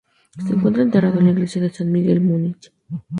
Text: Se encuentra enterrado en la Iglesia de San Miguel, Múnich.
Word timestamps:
Se 0.43 0.53
encuentra 0.55 0.81
enterrado 0.81 1.19
en 1.19 1.25
la 1.25 1.31
Iglesia 1.33 1.61
de 1.61 1.69
San 1.71 1.91
Miguel, 1.91 2.21
Múnich. 2.21 2.73